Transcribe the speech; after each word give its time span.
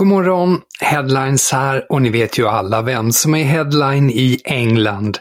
God 0.00 0.08
morgon, 0.08 0.60
headlines 0.80 1.52
här 1.52 1.86
och 1.88 2.02
ni 2.02 2.10
vet 2.10 2.38
ju 2.38 2.48
alla 2.48 2.82
vem 2.82 3.12
som 3.12 3.34
är 3.34 3.44
headline 3.44 4.10
i 4.10 4.40
England. 4.44 5.18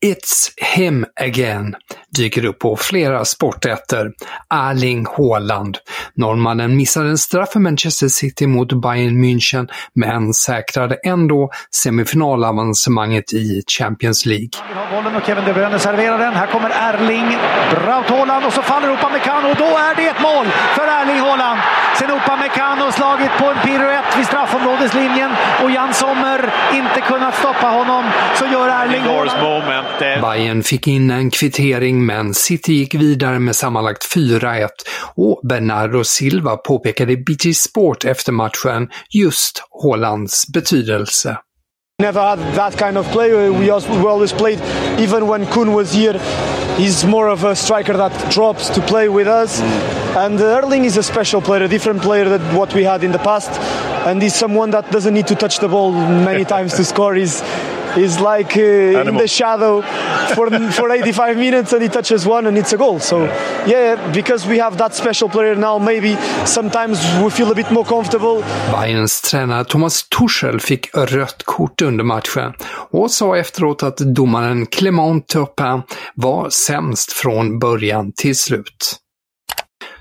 It's 0.00 0.52
him 0.76 1.06
again 1.20 1.76
dyker 2.16 2.44
upp 2.44 2.58
på 2.58 2.76
flera 2.76 3.24
sportätter. 3.24 4.12
Erling 4.54 5.06
Haaland. 5.06 5.78
Norrmannen 6.14 6.76
missade 6.76 7.08
en 7.08 7.18
straff 7.18 7.52
för 7.52 7.60
Manchester 7.60 8.08
City 8.08 8.46
mot 8.46 8.82
Bayern 8.82 9.24
München, 9.24 9.68
men 9.94 10.34
säkrade 10.34 10.96
ändå 11.04 11.50
semifinalavancemanget 11.74 13.32
i 13.32 13.62
Champions 13.78 14.26
League. 14.26 14.50
Bollen 14.90 15.16
och 15.16 15.26
Kevin 15.26 15.44
De 15.44 15.52
Bruyne 15.52 15.78
serverar 15.78 16.18
den. 16.18 16.34
Här 16.34 16.46
kommer 16.46 16.70
Erling 16.70 17.28
Braut 17.70 18.10
Haaland 18.10 18.46
och 18.46 18.52
så 18.52 18.62
faller 18.62 18.88
Upamecano 18.92 19.48
och 19.50 19.56
då 19.56 19.64
är 19.64 19.94
det 19.96 20.06
ett 20.08 20.22
mål 20.22 20.46
för 20.76 20.86
Erling 20.98 21.20
Haaland. 21.20 21.60
Sen 21.98 22.10
Upamecano 22.10 22.92
slagit 22.92 23.30
på 23.38 23.46
en 23.46 23.58
piruett 23.64 24.18
vid 24.18 24.26
straffområdeslinjen 24.26 25.30
och 25.62 25.70
Jan 25.70 25.94
Sommer 25.94 26.54
inte 26.74 27.00
kunnat 27.00 27.34
stoppa 27.34 27.66
honom. 27.66 28.04
Så 28.34 28.46
gör 28.46 28.68
Erling 28.68 29.02
Haaland... 29.02 29.87
Bayern 29.98 30.62
fick 30.62 30.86
in 30.86 31.10
en 31.10 31.30
kvittering 31.30 32.06
men 32.06 32.34
City 32.34 32.72
gick 32.72 32.94
vidare 32.94 33.38
med 33.38 33.56
sammanlagt 33.56 34.14
4-1 34.14 34.68
och 35.14 35.40
Bernardo 35.48 36.04
Silva 36.04 36.56
påpekade 36.56 37.12
i 37.12 37.16
BT 37.16 37.54
Sport 37.54 38.04
efter 38.04 38.32
matchen 38.32 38.88
just 39.10 39.62
Haalands 39.82 40.46
betydelse. 40.52 41.38
Never 42.00 42.20
had 42.20 42.38
that 42.54 42.78
kind 42.78 42.96
of 42.96 43.10
play. 43.10 43.50
We, 43.50 43.70
also, 43.70 43.90
we 43.90 44.06
always 44.06 44.32
played, 44.32 44.60
even 45.00 45.26
when 45.26 45.46
Kun 45.46 45.72
was 45.72 45.92
here, 45.92 46.16
he's 46.76 47.04
more 47.04 47.26
of 47.26 47.42
a 47.42 47.56
striker 47.56 47.96
that 47.96 48.30
drops 48.30 48.70
to 48.70 48.80
play 48.80 49.08
with 49.08 49.26
us. 49.26 49.60
And 50.16 50.40
Erling 50.40 50.84
is 50.84 50.96
a 50.96 51.02
special 51.02 51.40
player, 51.40 51.64
a 51.64 51.68
different 51.68 52.00
player 52.00 52.28
than 52.28 52.54
what 52.54 52.72
we 52.72 52.84
had 52.84 53.02
in 53.02 53.10
the 53.10 53.18
past. 53.18 53.50
And 54.06 54.22
he's 54.22 54.36
someone 54.36 54.70
that 54.70 54.92
doesn't 54.92 55.12
need 55.12 55.26
to 55.26 55.34
touch 55.34 55.58
the 55.58 55.66
ball 55.66 55.90
many 55.90 56.44
times 56.54 56.74
to 56.74 56.84
score. 56.84 57.14
He's, 57.14 57.40
he's 57.98 58.20
like 58.20 58.56
uh, 58.56 59.08
in 59.08 59.16
the 59.16 59.28
shadow 59.28 59.82
for, 60.34 60.50
for 60.72 60.90
85 60.90 61.36
minutes 61.36 61.72
and 61.72 61.82
he 61.82 61.88
touches 61.88 62.26
one 62.26 62.46
and 62.46 62.58
it's 62.58 62.72
a 62.72 62.76
goal. 62.76 63.00
So, 63.00 63.24
yeah, 63.66 64.12
because 64.12 64.46
we 64.46 64.58
have 64.58 64.78
that 64.78 64.94
special 64.94 65.28
player 65.28 65.54
now, 65.54 65.78
maybe 65.78 66.16
sometimes 66.46 66.98
we 67.22 67.30
feel 67.30 67.50
a 67.50 67.54
bit 67.54 67.70
more 67.70 67.84
comfortable. 67.84 68.42
Bayerns 68.72 69.20
tränare 69.20 69.64
Thomas 69.64 70.08
Tuchel 70.08 70.60
fick 70.60 70.96
rött 70.96 71.42
kort 71.44 71.82
under 71.82 72.04
matchen 72.04 72.52
och 72.90 73.10
sa 73.10 73.36
efteråt 73.36 73.82
att 73.82 73.96
domaren 73.96 74.66
Clement 74.66 75.26
Turpin 75.26 75.82
var 76.14 76.50
sämst 76.50 77.12
från 77.12 77.58
början 77.58 78.12
till 78.12 78.36
slut. 78.36 78.98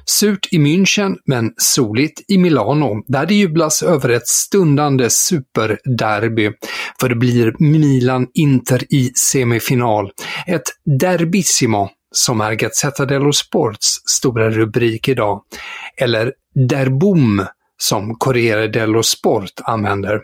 Surt 0.09 0.47
i 0.51 0.57
München, 0.57 1.15
men 1.25 1.53
soligt 1.57 2.21
i 2.27 2.37
Milano, 2.37 3.03
där 3.07 3.25
det 3.25 3.33
jublas 3.33 3.83
över 3.83 4.09
ett 4.09 4.27
stundande 4.27 5.09
superderby. 5.09 6.51
För 6.99 7.09
det 7.09 7.15
blir 7.15 7.55
Milan-Inter 7.59 8.93
i 8.93 9.11
semifinal. 9.15 10.11
Ett 10.47 10.63
derbissimo, 10.99 11.89
som 12.11 12.41
är 12.41 12.53
Gazzetta 12.53 13.05
dello 13.05 13.33
Sports 13.33 13.87
stora 14.05 14.49
rubrik 14.49 15.07
idag. 15.07 15.41
Eller 15.97 16.33
derbom, 16.69 17.45
som 17.77 18.15
Corriere 18.15 18.67
dello 18.67 19.03
Sport 19.03 19.51
använder. 19.63 20.21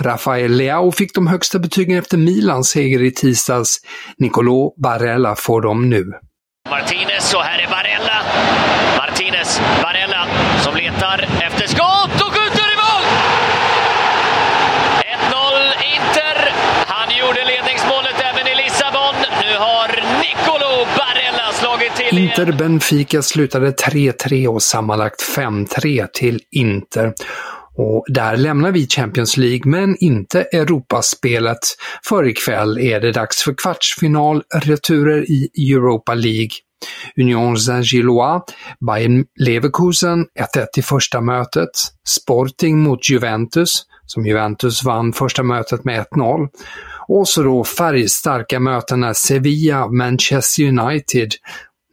Rafael 0.00 0.52
Leao 0.52 0.92
fick 0.92 1.14
de 1.14 1.26
högsta 1.26 1.58
betygen 1.58 1.98
efter 1.98 2.16
Milans 2.16 2.68
seger 2.68 3.02
i 3.02 3.10
tisdags. 3.10 3.76
Nicolò 4.18 4.74
Barella 4.82 5.36
får 5.36 5.62
dem 5.62 5.90
nu. 5.90 6.12
Martinez 6.70 7.34
och 7.34 7.42
här 7.42 7.58
är 7.58 7.70
Barella. 7.70 8.77
Martinez, 9.10 9.60
Barella 9.82 10.26
som 10.64 10.76
letar 10.76 11.18
efter 11.46 11.66
skott 11.66 12.20
och 12.24 12.32
skjuter 12.34 12.66
i 12.74 12.76
mål! 12.82 13.04
1-0 15.00 15.54
Inter. 15.94 16.52
Han 16.86 17.08
gjorde 17.18 17.44
ledningsmålet 17.44 18.16
även 18.30 18.46
i 18.52 18.54
Lissabon. 18.62 19.14
Nu 19.42 19.58
har 19.58 19.88
Nicolo 20.22 20.86
Barella 20.98 21.52
slagit 21.52 21.96
till 21.96 22.18
igen. 22.18 22.30
Inter 22.30 22.52
Benfica 22.52 23.22
slutade 23.22 23.70
3-3 23.70 24.46
och 24.46 24.62
sammanlagt 24.62 25.22
5-3 25.36 26.06
till 26.12 26.40
Inter. 26.50 27.12
Och 27.76 28.04
där 28.08 28.36
lämnar 28.36 28.72
vi 28.72 28.88
Champions 28.88 29.36
League 29.36 29.62
men 29.64 29.96
inte 30.00 30.42
Europaspelet. 30.42 31.58
För 32.08 32.28
ikväll 32.28 32.78
är 32.78 33.00
det 33.00 33.12
dags 33.12 33.42
för 33.42 33.54
kvartsfinalreturer 33.54 35.30
i 35.30 35.72
Europa 35.72 36.14
League. 36.14 36.50
Union 37.20 37.56
Saint-Gillois, 37.56 38.42
Bayern 38.86 39.24
Leverkusen 39.36 40.26
1-1 40.56 40.66
i 40.76 40.82
första 40.82 41.20
mötet, 41.20 41.70
Sporting 42.08 42.78
mot 42.78 43.10
Juventus, 43.10 43.82
som 44.06 44.26
Juventus 44.26 44.84
vann 44.84 45.12
första 45.12 45.42
mötet 45.42 45.84
med 45.84 46.06
1-0. 46.14 46.48
Och 47.08 47.28
så 47.28 47.42
då 47.42 47.64
färgstarka 47.64 48.60
mötena 48.60 49.14
Sevilla-Manchester 49.14 50.68
United 50.68 51.30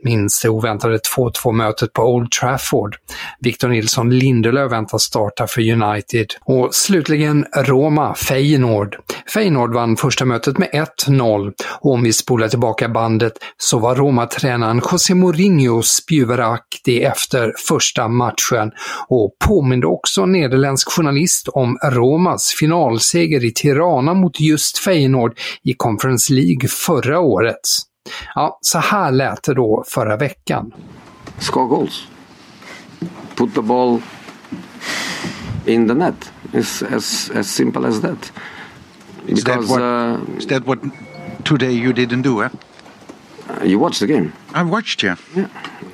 minns 0.05 0.41
det 0.41 0.49
oväntade 0.49 0.99
2-2 1.17 1.51
mötet 1.51 1.93
på 1.93 2.03
Old 2.03 2.31
Trafford. 2.31 2.95
Victor 3.39 3.69
Nilsson 3.69 4.09
Lindelöf 4.09 4.71
väntas 4.71 5.03
starta 5.03 5.47
för 5.47 5.61
United. 5.71 6.27
Och 6.45 6.75
slutligen 6.75 7.45
Roma-Feyenoord. 7.55 8.95
Feyenoord 9.33 9.73
vann 9.73 9.97
första 9.97 10.25
mötet 10.25 10.57
med 10.57 10.69
1-0 11.07 11.53
och 11.81 11.91
om 11.91 12.03
vi 12.03 12.13
spolar 12.13 12.47
tillbaka 12.47 12.89
bandet 12.89 13.33
så 13.57 13.79
var 13.79 13.95
Roma-tränaren 13.95 14.81
José 14.91 15.15
Mourinho 15.15 15.81
spjuveraktig 15.81 17.03
efter 17.03 17.53
första 17.67 18.07
matchen 18.07 18.71
och 19.07 19.35
påminde 19.47 19.87
också 19.87 20.25
nederländsk 20.25 20.91
journalist 20.91 21.47
om 21.47 21.77
Romas 21.83 22.55
finalseger 22.59 23.45
i 23.45 23.51
Tirana 23.51 24.13
mot 24.13 24.39
just 24.39 24.77
Feyenoord 24.77 25.39
i 25.63 25.73
Conference 25.73 26.33
League 26.33 26.69
förra 26.69 27.19
året. 27.19 27.59
Ja, 28.35 28.57
så 28.61 28.79
här 28.79 29.11
lät 29.11 29.43
det 29.43 29.53
då 29.53 29.83
förra 29.87 30.17
veckan. 30.17 30.73
Score 31.39 31.67
goals. 31.67 32.07
Put 33.35 33.53
the 33.55 33.61
ball 33.61 34.01
in 35.65 35.87
the 35.87 35.93
net. 35.93 36.31
It's 36.51 36.95
as, 36.95 37.31
as 37.35 37.49
simple 37.49 37.87
as 37.87 38.01
that. 38.01 38.31
Is 39.27 39.43
that, 39.43 39.55
Because 39.55 39.69
what, 39.69 39.81
uh, 39.81 40.37
is 40.37 40.47
that 40.47 40.65
what 40.67 40.79
today 41.43 41.71
you 41.71 41.93
didn't 41.93 42.21
do, 42.21 42.43
eh? 42.43 42.49
you 43.63 43.79
watch 43.79 43.99
the 43.99 44.07
game. 44.07 44.31
I 44.53 44.63
watched 44.63 45.03
you. 45.03 45.15
Yeah. 45.35 45.47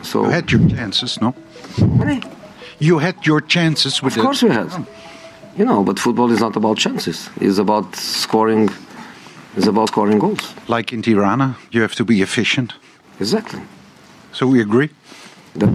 So 0.03 0.23
You 0.23 0.29
had 0.29 0.51
your 0.51 0.69
chances, 0.69 1.21
no? 1.21 1.33
You 2.79 2.99
had 2.99 3.25
your 3.25 3.41
chances 3.41 4.03
with 4.03 4.17
of 4.17 4.23
course 4.23 4.41
the... 4.41 4.47
we 4.47 4.53
had. 4.53 4.85
You 5.57 5.65
know, 5.65 5.83
but 5.83 5.99
football 5.99 6.31
is 6.31 6.39
not 6.39 6.55
about 6.55 6.77
chances. 6.77 7.29
It's 7.39 7.57
about 7.57 7.95
scoring. 7.95 8.69
It's 9.55 9.67
about 9.67 9.89
scoring 9.89 10.19
goals. 10.19 10.53
Like 10.67 10.93
in 10.93 11.01
Tirana, 11.01 11.57
you 11.71 11.81
have 11.81 11.95
to 11.95 12.05
be 12.05 12.21
efficient. 12.21 12.73
Exactly. 13.19 13.61
So 14.31 14.47
we 14.47 14.61
agree? 14.61 14.89
The, 15.55 15.67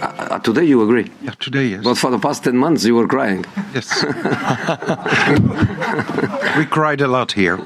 uh, 0.00 0.38
today 0.38 0.64
you 0.64 0.82
agree? 0.82 1.10
Yeah, 1.22 1.32
today, 1.38 1.66
yes. 1.66 1.84
But 1.84 1.98
for 1.98 2.10
the 2.10 2.18
past 2.18 2.44
10 2.44 2.56
months 2.56 2.84
you 2.84 2.94
were 2.94 3.06
crying. 3.06 3.44
Yes. 3.74 4.02
we 6.56 6.64
cried 6.66 7.02
a 7.02 7.08
lot 7.08 7.32
here. 7.32 7.58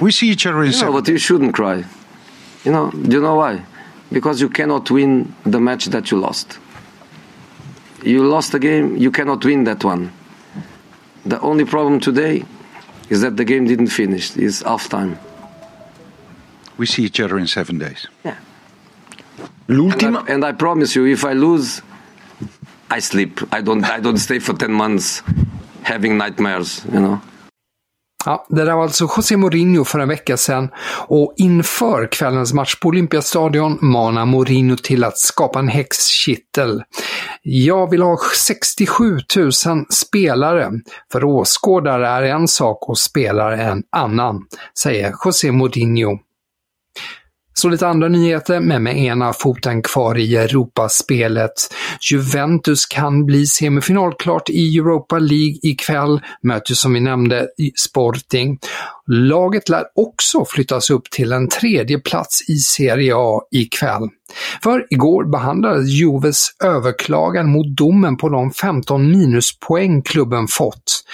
We 0.00 0.10
see 0.10 0.30
each 0.30 0.46
other 0.46 0.64
in 0.64 0.72
No, 0.72 0.92
but 0.92 1.06
you 1.06 1.18
shouldn't 1.18 1.54
cry. 1.54 1.84
You 2.64 2.72
know, 2.72 2.90
do 2.90 3.16
you 3.16 3.22
know 3.22 3.36
why? 3.36 3.64
Because 4.10 4.40
you 4.40 4.48
cannot 4.48 4.90
win 4.90 5.32
the 5.44 5.60
match 5.60 5.86
that 5.86 6.10
you 6.10 6.18
lost. 6.18 6.58
You 8.02 8.26
lost 8.26 8.50
the 8.50 8.58
game, 8.58 8.96
you 8.96 9.12
cannot 9.12 9.44
win 9.44 9.62
that 9.64 9.84
one. 9.84 10.10
The 11.24 11.40
only 11.40 11.64
problem 11.64 12.00
today 12.00 12.44
is 13.12 13.20
that 13.20 13.36
the 13.36 13.44
game 13.44 13.66
didn't 13.66 13.90
finish. 13.90 14.36
It's 14.36 14.62
half 14.62 14.88
time. 14.88 15.18
We 16.78 16.86
see 16.86 17.04
each 17.04 17.20
other 17.20 17.38
in 17.38 17.46
seven 17.46 17.78
days. 17.78 18.08
Yeah. 18.24 18.36
L'ultima... 19.68 20.18
And 20.18 20.28
I, 20.28 20.32
and 20.34 20.44
I 20.44 20.52
promise 20.52 20.96
you, 20.98 21.06
if 21.06 21.24
I 21.24 21.34
lose, 21.34 21.82
I 22.90 23.00
sleep. 23.00 23.40
I 23.52 23.60
don't. 23.62 23.84
I 23.84 24.00
don't 24.00 24.18
stay 24.18 24.40
for 24.40 24.54
ten 24.54 24.72
months 24.72 25.22
having 25.82 26.18
nightmares. 26.18 26.84
You 26.92 27.00
know. 27.00 27.18
Ja, 28.24 28.46
det 28.48 28.64
där 28.64 28.74
var 28.74 28.82
alltså 28.82 29.08
José 29.16 29.36
Mourinho 29.36 29.84
för 29.84 29.98
en 29.98 30.08
vecka 30.08 30.36
sedan 30.36 30.70
och 31.08 31.34
inför 31.36 32.06
kvällens 32.12 32.52
match 32.52 32.74
på 32.74 32.88
Olympiastadion 32.88 33.78
manar 33.80 34.26
Mourinho 34.26 34.76
till 34.76 35.04
att 35.04 35.18
skapa 35.18 35.58
en 35.58 35.68
häxkittel. 35.68 36.82
Jag 37.44 37.90
vill 37.90 38.02
ha 38.02 38.18
67 38.46 39.18
000 39.36 39.52
spelare, 39.90 40.70
för 41.12 41.24
åskådare 41.24 42.08
är 42.08 42.22
en 42.22 42.48
sak 42.48 42.88
och 42.88 42.98
spelare 42.98 43.62
en 43.62 43.82
annan, 43.90 44.46
säger 44.78 45.14
José 45.24 45.52
Mourinho. 45.52 46.18
Så 47.54 47.68
lite 47.68 47.88
andra 47.88 48.08
nyheter, 48.08 48.60
men 48.60 48.82
med 48.82 48.96
ena 48.96 49.32
foten 49.32 49.82
kvar 49.82 50.18
i 50.18 50.36
Europaspelet. 50.36 51.52
Juventus 52.10 52.86
kan 52.86 53.26
bli 53.26 53.46
semifinalklart 53.46 54.50
i 54.50 54.78
Europa 54.78 55.18
League 55.18 55.58
ikväll, 55.62 56.20
möter 56.42 56.74
som 56.74 56.94
vi 56.94 57.00
nämnde 57.00 57.48
Sporting. 57.76 58.58
Laget 59.06 59.68
lär 59.68 59.84
också 59.94 60.44
flyttas 60.44 60.90
upp 60.90 61.10
till 61.10 61.32
en 61.32 61.48
tredje 61.48 61.98
plats 61.98 62.48
i 62.48 62.56
Serie 62.56 63.12
A 63.16 63.40
ikväll. 63.50 64.08
För 64.62 64.86
igår 64.90 65.24
behandlades 65.24 65.88
Juves 65.88 66.46
överklagan 66.64 67.50
mot 67.50 67.76
domen 67.76 68.16
på 68.16 68.28
de 68.28 68.52
15 68.52 69.10
minuspoäng 69.10 70.02
klubben 70.02 70.46
fått. 70.48 71.04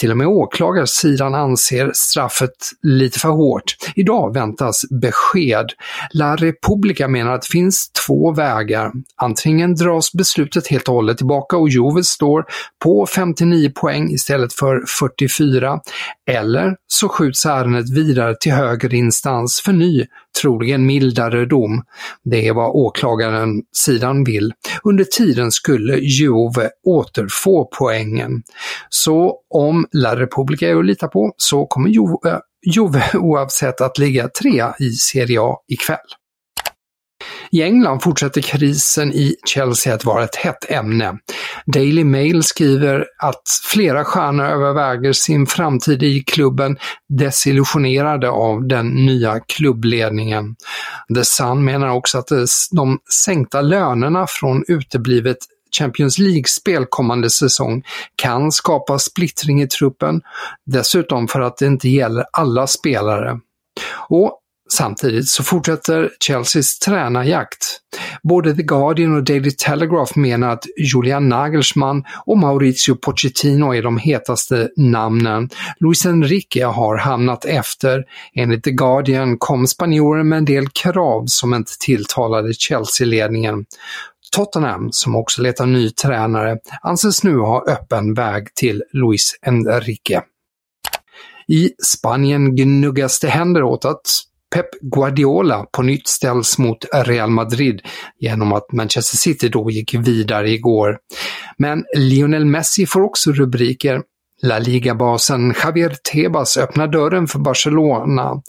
Till 0.00 0.10
och 0.10 0.16
med 0.16 0.26
åklagarsidan 0.26 1.34
anser 1.34 1.90
straffet 1.94 2.50
lite 2.82 3.18
för 3.18 3.28
hårt. 3.28 3.76
Idag 3.94 4.34
väntas 4.34 4.82
besked. 5.00 5.66
La 6.12 6.36
Repubblica 6.36 7.08
menar 7.08 7.32
att 7.34 7.42
det 7.42 7.48
finns 7.48 7.90
två 8.06 8.32
vägar. 8.32 8.92
Antingen 9.16 9.74
dras 9.74 10.12
beslutet 10.12 10.66
helt 10.66 10.88
och 10.88 10.94
hållet 10.94 11.16
tillbaka 11.16 11.56
och 11.56 11.68
Juve 11.68 12.04
står 12.04 12.44
på 12.84 13.06
59 13.06 13.72
poäng 13.74 14.10
istället 14.10 14.52
för 14.52 14.84
44. 15.00 15.80
Eller 16.30 16.74
så 16.86 17.08
skjuts 17.08 17.37
ärendet 17.46 17.90
vidare 17.90 18.34
till 18.40 18.52
högre 18.52 18.96
instans 18.96 19.60
för 19.64 19.72
ny, 19.72 20.04
troligen 20.42 20.86
mildare 20.86 21.46
dom. 21.46 21.82
Det 22.24 22.48
är 22.48 22.52
vad 22.52 22.70
åklagaren 22.70 23.62
sidan 23.72 24.24
vill. 24.24 24.52
Under 24.82 25.04
tiden 25.04 25.52
skulle 25.52 25.96
Juve 25.96 26.70
återfå 26.86 27.70
poängen. 27.78 28.42
Så 28.88 29.36
om 29.54 29.86
La 29.92 30.16
Repubblica 30.16 30.68
är 30.68 30.76
att 30.76 30.86
lita 30.86 31.08
på 31.08 31.32
så 31.36 31.66
kommer 31.66 31.88
Juve, 31.88 32.40
Juve 32.66 33.04
oavsett 33.14 33.80
att 33.80 33.98
ligga 33.98 34.28
trea 34.28 34.74
i 34.78 34.90
Serie 34.90 35.40
A 35.40 35.56
ikväll. 35.68 35.98
I 37.50 37.62
England 37.62 38.00
fortsätter 38.02 38.40
krisen 38.40 39.12
i 39.12 39.36
Chelsea 39.46 39.94
att 39.94 40.04
vara 40.04 40.24
ett 40.24 40.36
hett 40.36 40.70
ämne. 40.70 41.18
Daily 41.66 42.04
Mail 42.04 42.42
skriver 42.42 43.06
att 43.18 43.42
flera 43.64 44.04
stjärnor 44.04 44.44
överväger 44.44 45.12
sin 45.12 45.46
framtid 45.46 46.02
i 46.02 46.20
klubben 46.20 46.78
desillusionerade 47.08 48.30
av 48.30 48.68
den 48.68 48.86
nya 48.88 49.40
klubbledningen. 49.40 50.56
The 51.14 51.24
Sun 51.24 51.64
menar 51.64 51.88
också 51.88 52.18
att 52.18 52.28
de 52.70 52.98
sänkta 53.24 53.60
lönerna 53.60 54.26
från 54.28 54.64
uteblivet 54.68 55.38
Champions 55.78 56.18
League-spel 56.18 56.86
kommande 56.88 57.30
säsong 57.30 57.82
kan 58.16 58.52
skapa 58.52 58.98
splittring 58.98 59.62
i 59.62 59.66
truppen, 59.66 60.20
dessutom 60.66 61.28
för 61.28 61.40
att 61.40 61.56
det 61.56 61.66
inte 61.66 61.88
gäller 61.88 62.24
alla 62.32 62.66
spelare. 62.66 63.40
Och 64.08 64.40
Samtidigt 64.72 65.28
så 65.28 65.42
fortsätter 65.42 66.10
Chelseas 66.26 66.78
tränarjakt. 66.78 67.80
Både 68.22 68.54
The 68.54 68.62
Guardian 68.62 69.16
och 69.16 69.24
Daily 69.24 69.50
Telegraph 69.50 70.18
menar 70.18 70.48
att 70.48 70.64
Julian 70.94 71.28
Nagelsmann 71.28 72.04
och 72.26 72.38
Maurizio 72.38 72.94
Pochettino 72.94 73.74
är 73.74 73.82
de 73.82 73.98
hetaste 73.98 74.68
namnen. 74.76 75.50
Luis 75.80 76.06
Enrique 76.06 76.64
har 76.64 76.96
hamnat 76.96 77.44
efter. 77.44 78.04
Enligt 78.34 78.64
The 78.64 78.70
Guardian 78.70 79.38
kom 79.38 79.66
spanjoren 79.66 80.28
med 80.28 80.38
en 80.38 80.44
del 80.44 80.68
krav 80.68 81.24
som 81.26 81.54
inte 81.54 81.72
tilltalade 81.80 82.54
Chelsea-ledningen. 82.54 83.64
Tottenham, 84.32 84.88
som 84.92 85.16
också 85.16 85.42
letar 85.42 85.66
ny 85.66 85.90
tränare, 85.90 86.58
anses 86.82 87.24
nu 87.24 87.38
ha 87.38 87.64
öppen 87.68 88.14
väg 88.14 88.54
till 88.54 88.82
Luis 88.92 89.38
Enrique. 89.42 90.22
I 91.48 91.70
Spanien 91.84 92.56
gnuggas 92.56 93.20
det 93.20 93.28
händer 93.28 93.62
åt 93.62 93.84
att 93.84 94.06
Pep 94.54 94.66
Guardiola 94.80 95.66
på 95.72 95.82
nytt 95.82 96.08
ställs 96.08 96.58
mot 96.58 96.84
Real 96.92 97.30
Madrid 97.30 97.80
genom 98.18 98.52
att 98.52 98.72
Manchester 98.72 99.16
City 99.16 99.48
då 99.48 99.70
gick 99.70 99.94
vidare 99.94 100.50
igår. 100.50 100.98
Men 101.58 101.84
Lionel 101.96 102.44
Messi 102.44 102.86
får 102.86 103.00
också 103.00 103.32
rubriker. 103.32 104.02
La 104.42 104.58
Liga-basen 104.58 105.54
Javier 105.64 105.96
Tebas 106.12 106.56
öppnar 106.56 106.88
dörren 106.88 107.26
för 107.26 107.38
Barcelona 107.38 108.42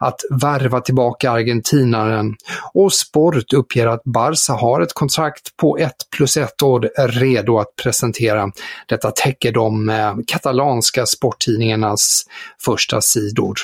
att 0.00 0.20
värva 0.30 0.80
tillbaka 0.80 1.30
argentinaren 1.30 2.34
och 2.74 2.92
Sport 2.92 3.52
uppger 3.52 3.86
att 3.86 4.04
Barca 4.04 4.52
har 4.52 4.80
ett 4.80 4.94
kontrakt 4.94 5.56
på 5.56 5.78
1 5.78 5.92
plus 6.16 6.36
1 6.36 6.62
år 6.62 6.90
redo 7.08 7.58
att 7.58 7.76
presentera. 7.82 8.50
Detta 8.88 9.10
täcker 9.10 9.52
de 9.52 9.88
eh, 9.88 10.14
katalanska 10.26 11.06
sporttidningarnas 11.06 12.24
första 12.64 13.00
sidor. 13.00 13.54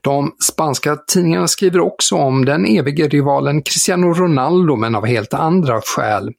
De 0.00 0.32
spanska 0.52 0.96
tidningarna 0.96 1.48
skriver 1.48 1.80
också 1.80 2.16
om 2.16 2.44
den 2.44 2.66
evige 2.66 3.08
rivalen 3.08 3.62
Cristiano 3.62 4.12
Ronaldo, 4.12 4.76
men 4.76 4.94
av 4.94 5.06
helt 5.06 5.34
andra 5.34 5.80
skäl. 5.80 6.30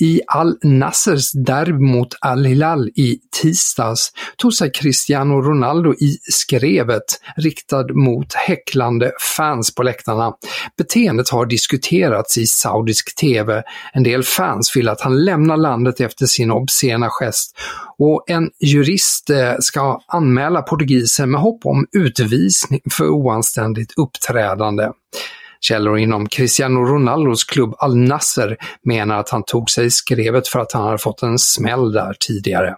I 0.00 0.20
Al-Nassers 0.26 1.32
derby 1.32 1.84
mot 1.84 2.14
Al-Hilal 2.20 2.88
i 2.88 3.18
tisdags 3.42 4.12
tog 4.36 4.54
sig 4.54 4.72
Cristiano 4.72 5.34
Ronaldo 5.34 5.94
i 5.94 6.18
skrevet 6.32 7.04
riktad 7.36 7.86
mot 7.94 8.34
häcklande 8.34 9.12
fans 9.36 9.74
på 9.74 9.82
läktarna. 9.82 10.32
Beteendet 10.78 11.28
har 11.30 11.46
diskuterats 11.46 12.38
i 12.38 12.46
saudisk 12.46 13.14
TV. 13.14 13.62
En 13.92 14.02
del 14.02 14.22
fans 14.22 14.76
vill 14.76 14.88
att 14.88 15.00
han 15.00 15.24
lämnar 15.24 15.56
landet 15.56 16.00
efter 16.00 16.26
sin 16.26 16.50
obscena 16.50 17.08
gest 17.10 17.56
och 17.98 18.24
en 18.26 18.50
jurist 18.60 19.30
eh, 19.30 19.54
ska 19.58 20.00
anmäla 20.06 20.62
portugisen 20.62 21.30
med 21.30 21.40
hopp 21.40 21.66
om 21.66 21.86
utvisning 21.92 22.63
för 22.92 23.08
oanständigt 23.08 23.92
uppträdande. 23.98 24.90
Källor 25.60 25.98
inom 25.98 26.28
Cristiano 26.28 26.80
Ronaldos 26.80 27.44
klubb 27.44 27.74
Al 27.78 27.96
Nasser 27.96 28.56
menar 28.82 29.18
att 29.18 29.30
han 29.30 29.42
tog 29.44 29.70
sig 29.70 29.86
i 29.86 29.90
skrevet 29.90 30.48
för 30.48 30.58
att 30.58 30.72
han 30.72 30.84
hade 30.84 30.98
fått 30.98 31.22
en 31.22 31.38
smäll 31.38 31.92
där 31.92 32.16
tidigare. 32.20 32.76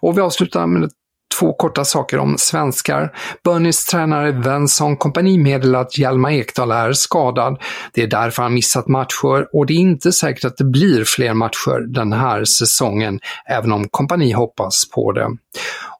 Och 0.00 0.16
vi 0.18 0.20
avslutar 0.20 0.66
med 0.66 0.84
ett 0.84 0.92
två 1.38 1.52
korta 1.52 1.84
saker 1.84 2.18
om 2.18 2.38
svenskar. 2.38 3.12
Burnleys 3.44 3.84
tränare 3.84 4.32
Venson 4.32 4.96
Kompani 4.96 5.38
meddelar 5.38 5.80
att 5.80 5.98
Hjalmar 5.98 6.30
Ekdal 6.30 6.70
är 6.70 6.92
skadad. 6.92 7.62
Det 7.92 8.02
är 8.02 8.06
därför 8.06 8.42
han 8.42 8.54
missat 8.54 8.88
matcher 8.88 9.48
och 9.52 9.66
det 9.66 9.72
är 9.72 9.78
inte 9.78 10.12
säkert 10.12 10.44
att 10.44 10.56
det 10.56 10.64
blir 10.64 11.04
fler 11.04 11.34
matcher 11.34 11.94
den 11.94 12.12
här 12.12 12.44
säsongen, 12.44 13.20
även 13.46 13.72
om 13.72 13.88
Kompani 13.88 14.32
hoppas 14.32 14.90
på 14.94 15.12
det. 15.12 15.28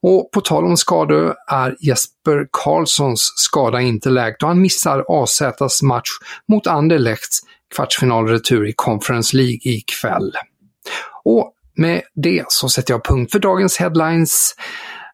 Och 0.03 0.31
på 0.33 0.41
tal 0.41 0.65
om 0.65 0.77
skador 0.77 1.35
är 1.47 1.77
Jesper 1.81 2.47
Karlssons 2.51 3.33
skada 3.37 3.81
inte 3.81 4.11
läkt 4.11 4.43
och 4.43 4.49
han 4.49 4.61
missar 4.61 5.05
AZs 5.09 5.83
match 5.83 6.11
mot 6.49 6.67
Anderlechts 6.67 7.41
kvartsfinalretur 7.75 8.69
i 8.69 8.73
Conference 8.77 9.37
League 9.37 9.61
ikväll. 9.63 10.33
Och 11.25 11.53
med 11.77 12.03
det 12.15 12.45
så 12.49 12.69
sätter 12.69 12.95
jag 12.95 13.05
punkt 13.05 13.33
för 13.33 13.39
dagens 13.39 13.77
headlines. 13.77 14.55